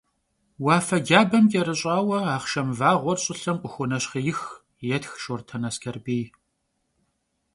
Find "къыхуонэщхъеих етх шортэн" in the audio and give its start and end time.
3.61-5.63